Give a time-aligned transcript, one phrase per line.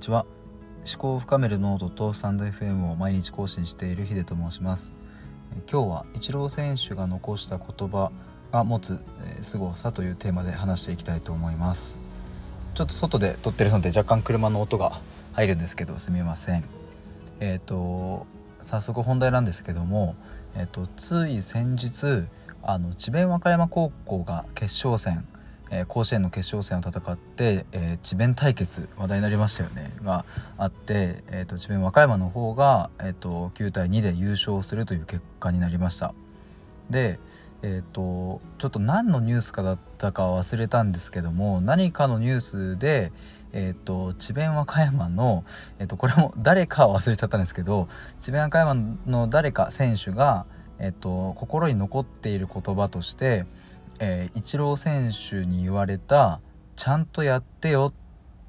[0.00, 0.24] にちは。
[0.90, 4.94] 思考を深めるノートとスタンド FM を毎日更新しているヒデと申します。
[5.70, 8.10] 今日はイチロー選手が残した言葉
[8.50, 8.98] が持つ
[9.42, 12.00] 凄さというテーマで話していきたいと思います。
[12.72, 14.98] ちょっと外で撮ってるので若干車の音が
[15.34, 16.64] 入るんですけどすみません。
[17.40, 18.26] えっ、ー、と
[18.62, 20.16] 早速本題なんですけども
[20.56, 22.24] えっ、ー、とつい先日
[22.62, 25.28] あの智弁和歌山高校が決勝戦
[25.70, 29.92] えー、甲子園の決勝戦を戦って、えー、智弁対決話題になりましたよね。
[30.02, 30.24] が
[30.58, 36.14] あって、えーと、智弁和歌山の方が、えーと、9対2で優勝するという結果になりました。
[36.90, 37.18] で
[37.62, 43.12] えーと、ちょっと何のニュースかだったか忘れたんですけども何かのニュースで、
[43.52, 45.44] えーと、智弁和歌山の、
[45.78, 47.86] えーとこれも誰か忘れちゃったんですけど
[48.22, 50.46] 智弁和歌山の誰か選手が、
[50.78, 53.44] えー、と心に残っている言葉として
[54.00, 56.40] 「えー、イチロー選手に言われた
[56.74, 57.92] 「ちゃんとやってよ」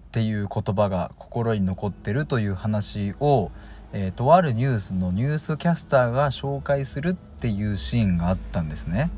[0.07, 3.51] っていう言葉が心に残ってるという話を、
[3.93, 9.11] えー、とあるニュースのニュースキャスターが紹介するっていうシーンがあったんですね。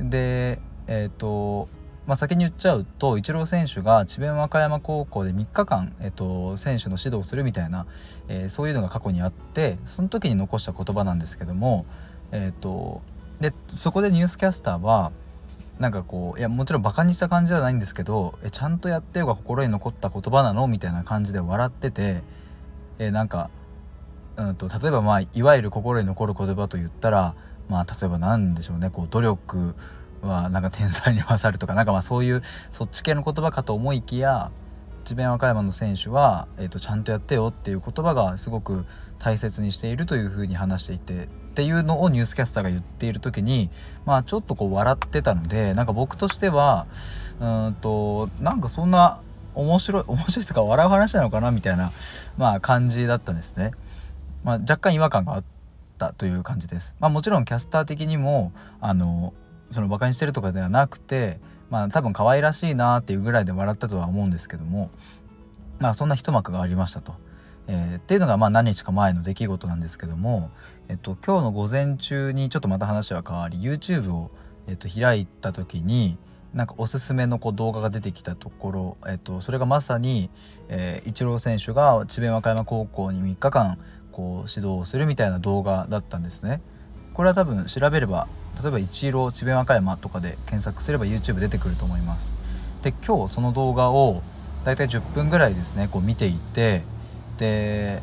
[0.00, 1.68] でえ、ー、と
[2.08, 7.84] まあ、先に言っちゃうとイチロー選手が智弁和歌山高校で3日間、えっと、選手の指導をするみたいな、
[8.28, 11.84] えー、そういうのが過去にあってその時に残した言葉なんですけども、
[12.32, 13.02] えっと、
[13.40, 15.12] でそこでニュースキャスターは
[15.78, 22.22] なんかこういやもちろんバカにした感じではないんですけどえちゃんとやってよが心に残った言葉なのみたいな感じで笑ってて
[22.98, 23.50] えなんか、
[24.36, 27.34] うんと、例えばまあいわゆる心に残る言葉と言ったら
[27.68, 29.74] まあ例えば何でしょうねこう努力
[30.22, 34.50] はなんか天才に勝るとかなんかまあそういうそっち系の言葉かと思いきや
[35.08, 38.84] 智弁和歌山の選手は、えーと、ちゃんとやってよっていう言葉がすごく
[39.18, 43.70] 大切にしているというふうに話していてっていうのをニュースキャスターが言っている時に
[44.04, 46.86] まあちょっとこう笑ってたのでなんか僕としては
[47.40, 49.22] うんとなんかそんな
[49.54, 51.90] 面白い 面白いですか笑う話なのかなみたいな
[52.36, 53.72] まあ感じだったんですね。
[54.44, 55.44] まあ、若干違和感があっ
[55.98, 56.94] たという感じです。
[57.00, 59.34] まあ、もちろんキャスター的にもあの
[59.72, 61.40] そのバカにしてるとかではなくて
[61.70, 64.90] まあ多分可愛らしいなっていうぐらいで笑ったとは思うんですけども
[65.78, 67.14] まあそんな一幕がありましたと。
[67.70, 70.50] えー、っていうのがまあ何日か前の出来事なんですけども、
[70.88, 74.30] えっと、今日の午前中にちょっとまた話は変わり YouTube を、
[74.66, 76.16] えっと、開いた時に
[76.54, 80.30] なんかおすすめのこう動画が出てきたところ、えっと、それがまさに、
[80.68, 83.78] えー、イチロー選手が智弁和歌山高校に3日間
[84.12, 86.62] こう指導をするみたいな動画だったんですね。
[87.12, 88.28] これは多分調べれば
[88.62, 92.34] 例えば「一郎智弁和歌山」とかで検索すれば YouTube 出てくると思います。
[92.82, 94.22] で今日その動画を
[94.64, 96.82] だいたい10分ぐらいですねこう見ていて
[97.38, 98.02] で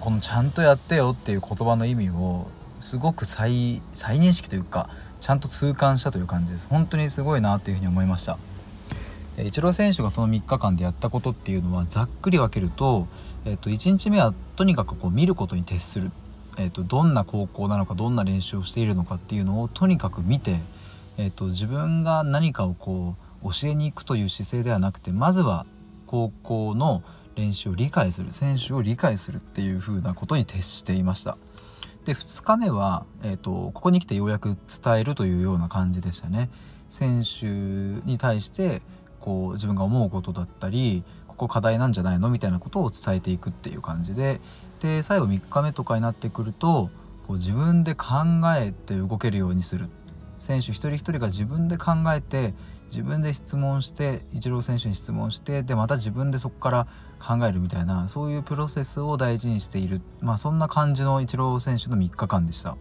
[0.00, 2.48] この「ちゃんとやってよ」っていう言葉の意味を
[2.80, 4.88] すごく再再認識というか
[5.20, 6.68] ちゃんと痛感したという感じです。
[6.68, 8.38] 本当にすごいなというふうに思いました。
[9.38, 13.06] イチロー選手がその3日間でやったことっていうのはざっくり分けると、
[13.44, 16.10] えっと、1日目はとにかくこう見ることに徹する。
[16.58, 20.60] えーと、どんな高校なのかどんな練習をしているのかっていうのをとにかく見て、
[21.18, 25.66] えーと、自分が何かをこう教えに行くという姿勢ではなくてまずは
[26.06, 27.02] 高校の
[27.36, 31.36] 練習を理解する選手を理解するっていう風なことに徹していました。
[32.04, 36.50] で2日目は、えーと、とここに来てようやく伝えるというような感じでしたね。
[36.88, 38.80] 選手に対して
[39.20, 41.02] こう自分が思うことだったり
[41.36, 42.30] ここ課題なんじゃないの？
[42.30, 44.40] みたいなことを伝えていくっていう感じで。
[44.80, 46.90] で最後3日目とかになってくると
[47.26, 48.06] こう自分で考
[48.56, 49.88] えて動けるようにする。
[50.38, 52.54] 選手一人一人が自分で考えて
[52.90, 56.86] 自分で質問してイチロー選手に質問してでまた自分でそこから
[57.18, 62.76] 考えるみたいなそういうプロセスを大事にしている、まあ、そんな感じのイチロー選手の3日間でした。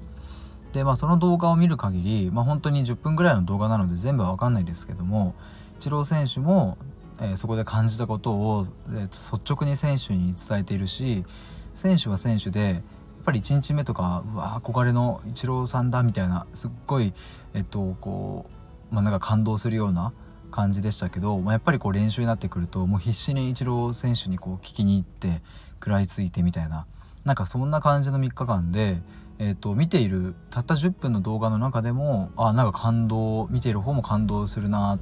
[0.73, 5.33] でまあその動画を見る限り、まあ、本当に10分ぐらいの動画なので全部は分かんないですけども
[5.77, 6.77] イチロー選手も、
[7.21, 11.23] え、そこで感じたことを、えー、率直に選手に伝えているし
[11.73, 12.81] 選手は選手でやっ
[13.25, 17.13] ぱり1日目とかうわ憧れのイチローさんだみたいなすっごい
[17.53, 18.45] えっとこ
[18.91, 20.13] うまあなんか感動するような
[20.51, 25.41] 感じでしたけど、まあ、やっぱりこう練習になってくるともう必死にイチロー選手にこう聞きに行って
[25.75, 26.85] 食らいついてみたいな
[27.25, 29.01] なんかそんな感じの3日間で、
[29.39, 34.99] えー、と見ているたった10分の動画の中でもあなんか感動見ている方も感動するな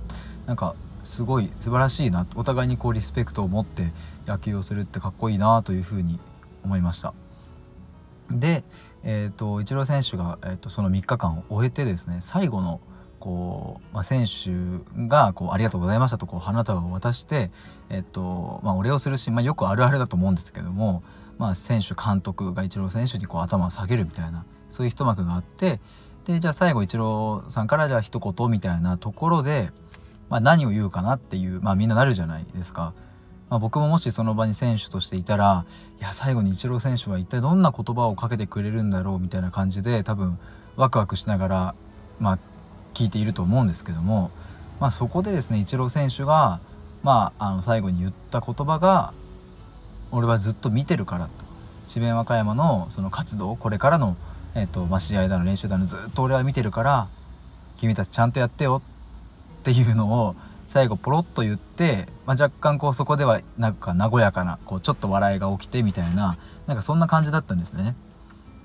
[0.47, 3.91] なんかすごい素晴らしいなお互いにこうリスペクトを持って
[4.25, 6.19] 野球をするってかっこいいなというふうに
[6.63, 7.13] 思いました。
[8.29, 8.63] で、
[9.03, 12.79] えーと、イチロー選手が、えーと、その3日間を終えてですね最後の
[13.19, 14.51] こう、まあ、選手
[15.07, 17.51] がこう「ありがとうございました」とこう花束を渡して、
[17.89, 21.03] えーとまあ、お礼をするし、まあ、よくあるあるだと思うんですけども、
[21.37, 25.79] まあ、選手監督がイチロー選手にこう頭を下げるみたいなそういう一幕があって
[26.25, 29.71] でじゃあ最後イチローさんからじゃあ一言みたいなところで、
[30.29, 32.93] まあ、何を言うかなっていう、まあ、みんななるじゃないですか。
[33.53, 35.65] まあ、僕ももしその場に選手としていたら
[35.99, 40.39] いや最後にイチロー選手は一体どんな言葉をかけてくれるんだろうみたいな感じで多分
[40.75, 41.75] ワクワクしながら、
[42.19, 42.39] まあ、
[42.95, 44.31] 聞いていると思うんですけども、
[44.79, 46.61] まあ、そこでですねイチロー選手が、
[47.03, 49.13] まあ、あの最後に言った言葉が
[50.09, 51.31] 「俺はずっと見てるから」と
[51.85, 54.15] 智弁和歌山のその活動これからの、
[54.55, 57.07] えーとまあ、試合だの練習だのずっと俺は見てるから
[57.77, 58.81] 君たちちゃんとやってよ
[59.63, 60.35] っていうのを
[60.67, 66.37] 最後ポロッと言って、まあ、若干こうそこではなんか和やかなこうちょっと笑いが起きてみたいな
[66.67, 67.95] なんかそんな感じだったんですね。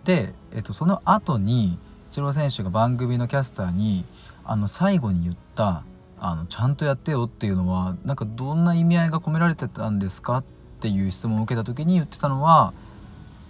[0.05, 1.79] で、えっと、その後にイ
[2.11, 4.05] チロー選手が番組のキャスターに
[4.45, 5.85] あの最後に言った
[6.19, 10.45] あの「ちゃんとやってよ」っていうのはなんかどんな意味合いが込められてたんですかっ
[10.81, 12.73] ていう質問を受けた時に言ってたのは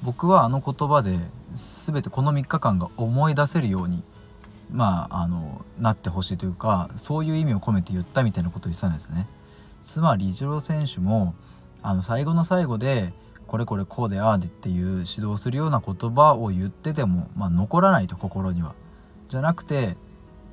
[0.02, 1.18] 僕はあの言葉で
[1.54, 4.02] 全てこの3日間が思い出せるように
[4.70, 9.26] まあ、あのなってほしいというかそういう意味を込めて言ったみたいなことを言ってたんですね。
[9.82, 11.35] つまりイチロー選手も
[11.82, 13.12] あの最後の最後で
[13.47, 18.75] これこれこうでああでっていう指導するような言葉を言ってても、まあ、残らないと心には。
[19.29, 19.97] じゃなくて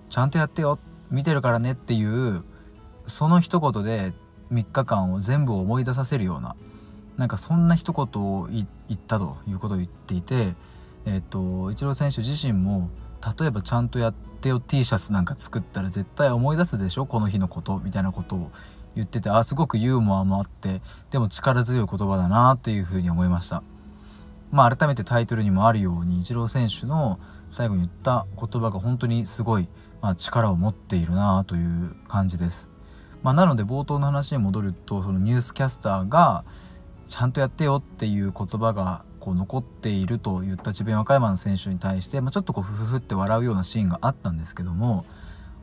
[0.10, 0.80] ちゃんとやってよ
[1.12, 2.44] 見てるからねっていう
[3.08, 4.14] その一言で
[4.52, 6.56] 3日間を全部思い出させるような
[7.18, 10.54] なんかそんな一言を言ったということを言っていて、
[11.06, 12.90] えっ、とイチロー選手自身も
[13.40, 17.06] 例えばちゃんとやってよ T シャツなんか作ったら絶対思い出すでしょ？
[17.06, 18.52] この日のことみたいなことを
[18.96, 20.82] 言っててあすごくユーモアもあって
[21.12, 23.64] でも力強い言葉だなっていうふうに思いました。
[24.52, 27.20] まあ改めてタイトルにもあるようにイチロー選手の
[27.52, 29.68] 最後に言った言葉が本当にすごい、
[30.02, 32.70] まあ、力を持っているなという感じです。
[33.24, 36.44] まあ、なので冒頭の話に戻るとそのニュースキャスターが
[37.08, 45.04] ちゃんとやってよっていう言葉がこう残っているといった智弁和歌山の選手に対して、まあ、ちょっとこうフフフって笑うようなシーンがあったんですけども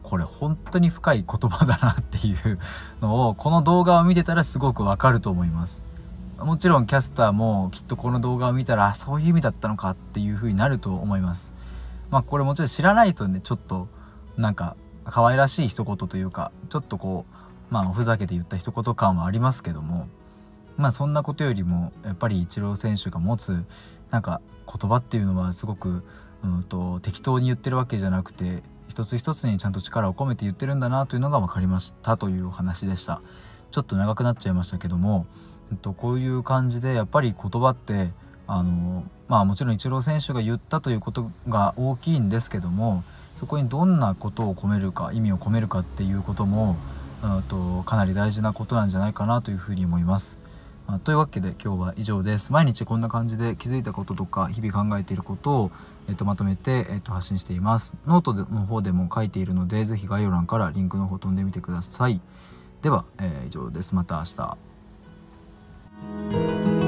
[0.03, 2.59] これ本当に深い言葉だなっていう
[3.00, 5.85] のをこの動画を見てたらすごくわかると思います。
[6.38, 11.55] もちろんキャスターもきっとこの動画を見たらそういう意味だったのかっていう風になると思います。
[12.11, 13.87] まあこれもちろん知らないとねちょっと
[14.37, 14.75] なんか
[15.05, 20.08] 可愛らしい一言というかちょっとこうまあふざけて言った一言感はありますけども
[20.77, 23.65] まあそんなことよりもやっぱりイチロー選手が持つ
[24.11, 26.03] なんか言葉っていうのはすごく、
[26.45, 33.23] うんと、適当に言ってるわけじゃなくて一つ一つにちゃんと力を込めて言ってるんだなというのが分かりましたというお話でした
[33.71, 35.27] ちょっと長くなっちゃいましたけども、
[35.71, 38.11] えっと、こういう感じでやっぱり言葉って
[38.47, 43.03] あのまあもちろんイチロー選手が言ったということが大きいんですけども
[43.35, 46.77] そこにどんなことを込めるか意味を込めるかっていうことも、
[47.49, 50.39] とかなり大事なことなんじゃないかなというふうに思います。
[50.87, 52.52] まあ、というわけで今日は以上です。
[52.52, 55.70] 毎日こんな感じで気づいたこととか日々考えていることを、
[56.08, 57.94] えっと、まとめて、えっと、発信しています。
[58.06, 62.20] ノートの方でも書いているので是非概要欄からリンクの方飛んでみてください。
[62.82, 63.94] では、えー、以上です。
[63.94, 64.25] また明
[66.76, 66.81] 日。